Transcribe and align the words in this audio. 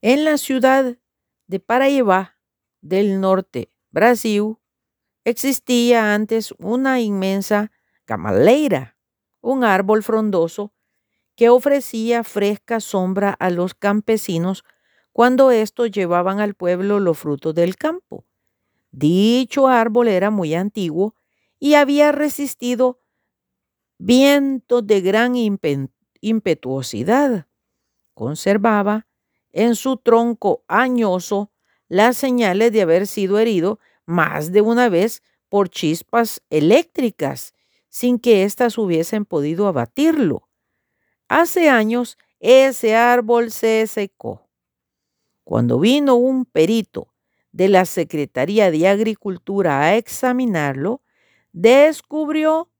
En 0.00 0.24
la 0.24 0.38
ciudad 0.38 0.96
de 1.48 1.58
Paraíba 1.58 2.38
del 2.80 3.20
norte, 3.20 3.72
Brasil, 3.90 4.58
existía 5.24 6.14
antes 6.14 6.54
una 6.58 7.00
inmensa 7.00 7.72
camaleira, 8.04 8.96
un 9.40 9.64
árbol 9.64 10.04
frondoso 10.04 10.72
que 11.34 11.48
ofrecía 11.48 12.22
fresca 12.22 12.78
sombra 12.78 13.30
a 13.30 13.50
los 13.50 13.74
campesinos 13.74 14.62
cuando 15.10 15.50
estos 15.50 15.90
llevaban 15.90 16.38
al 16.38 16.54
pueblo 16.54 17.00
los 17.00 17.18
frutos 17.18 17.52
del 17.56 17.74
campo. 17.74 18.24
Dicho 18.92 19.66
árbol 19.66 20.06
era 20.06 20.30
muy 20.30 20.54
antiguo 20.54 21.16
y 21.58 21.74
había 21.74 22.12
resistido 22.12 23.00
vientos 23.98 24.86
de 24.86 25.00
gran 25.00 25.34
impetuosidad. 26.20 27.48
Conservaba 28.14 29.07
en 29.58 29.74
su 29.74 29.96
tronco 29.96 30.62
añoso 30.68 31.50
las 31.88 32.16
señales 32.16 32.70
de 32.70 32.82
haber 32.82 33.08
sido 33.08 33.40
herido 33.40 33.80
más 34.06 34.52
de 34.52 34.60
una 34.60 34.88
vez 34.88 35.20
por 35.48 35.68
chispas 35.68 36.42
eléctricas, 36.48 37.54
sin 37.88 38.20
que 38.20 38.44
éstas 38.44 38.78
hubiesen 38.78 39.24
podido 39.24 39.66
abatirlo. 39.66 40.48
Hace 41.26 41.68
años 41.68 42.18
ese 42.38 42.94
árbol 42.94 43.50
se 43.50 43.84
secó. 43.88 44.48
Cuando 45.42 45.80
vino 45.80 46.14
un 46.14 46.44
perito 46.44 47.12
de 47.50 47.68
la 47.68 47.84
Secretaría 47.84 48.70
de 48.70 48.86
Agricultura 48.86 49.80
a 49.80 49.96
examinarlo, 49.96 51.02
descubrió 51.50 52.70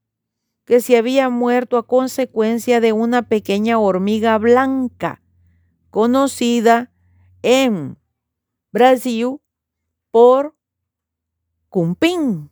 que 0.65 0.81
se 0.81 0.97
había 0.97 1.29
muerto 1.29 1.77
a 1.77 1.89
consecuencia 1.89 2.81
de 2.81 2.93
una 2.93 3.23
pequeña 3.23 3.81
hormiga 3.81 4.39
blanca, 4.39 5.23
conocida 5.91 6.93
en 7.43 7.97
Brasil 8.73 9.41
por 10.11 10.55
cumpín, 11.69 12.51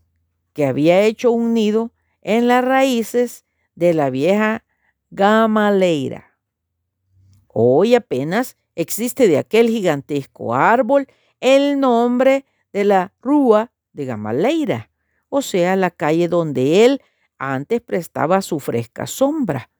que 0.53 0.67
había 0.67 1.03
hecho 1.03 1.31
un 1.31 1.55
nido 1.55 1.93
en 2.23 2.49
las 2.49 2.65
raíces 2.65 3.45
de 3.75 3.95
la 3.95 4.11
vieja 4.11 4.65
gamaleira. 5.11 6.39
Hoy 7.49 7.95
apenas 7.95 8.57
existe 8.75 9.29
de 9.29 9.39
aquel 9.39 9.69
gigantesco 9.69 10.55
árbol 10.55 11.07
el 11.41 11.81
nombre 11.81 12.45
de 12.73 12.85
la 12.85 13.13
Rúa 13.21 13.73
de 13.93 14.05
Gamaleira, 14.05 14.91
o 15.29 15.43
sea, 15.43 15.77
la 15.77 15.91
calle 15.91 16.29
donde 16.29 16.85
él 16.85 17.03
antes 17.39 17.81
prestaba 17.81 18.43
su 18.43 18.61
fresca 18.61 19.07
sombra. 19.07 19.71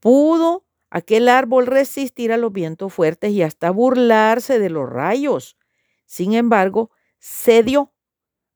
Pudo 0.00 0.64
aquel 0.90 1.28
árbol 1.28 1.66
resistir 1.66 2.32
a 2.32 2.36
los 2.36 2.52
vientos 2.52 2.92
fuertes 2.92 3.32
y 3.32 3.42
hasta 3.42 3.70
burlarse 3.70 4.58
de 4.58 4.70
los 4.70 4.88
rayos. 4.88 5.56
Sin 6.06 6.32
embargo, 6.34 6.90
cedió 7.20 7.92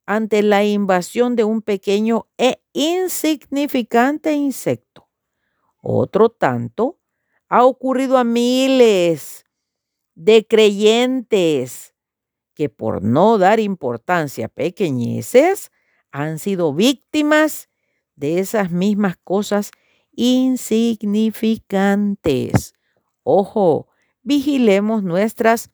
ante 0.07 0.43
la 0.43 0.65
invasión 0.65 1.37
de 1.37 1.45
un 1.45 1.63
pequeño 1.63 2.29
e 2.39 2.63
insignificante 2.73 4.33
insecto. 4.33 5.09
Otro 5.81 6.31
tanto 6.31 6.99
ha 7.49 7.65
ocurrido 7.65 8.19
a 8.19 8.25
miles 8.25 9.45
de 10.15 10.47
creyentes 10.47 11.95
que 12.55 12.69
por 12.69 13.03
no 13.03 13.39
dar 13.39 13.61
importancia 13.61 14.47
a 14.47 14.49
pequeñeces 14.49 15.71
han 16.11 16.39
sido 16.39 16.75
víctimas 16.75 17.69
de 18.17 18.39
esas 18.39 18.71
mismas 18.71 19.17
cosas 19.25 19.71
insignificantes. 20.15 22.75
Ojo, 23.23 23.89
vigilemos 24.23 25.03
nuestras 25.03 25.71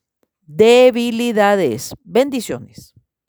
debilidades. 0.46 1.92
Bendiciones. 2.04 2.94